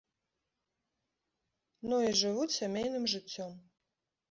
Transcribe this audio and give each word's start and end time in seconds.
Ну 1.93 2.01
і 2.07 2.17
жывуць 2.23 2.57
сямейным 2.59 3.09
жыццём. 3.17 3.57